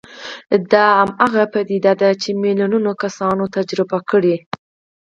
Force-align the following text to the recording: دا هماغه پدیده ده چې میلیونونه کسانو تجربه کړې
دا 0.71 0.85
هماغه 0.99 1.43
پدیده 1.53 1.93
ده 2.01 2.09
چې 2.21 2.29
میلیونونه 2.41 2.91
کسانو 3.03 3.43
تجربه 3.55 3.97
کړې 4.09 4.35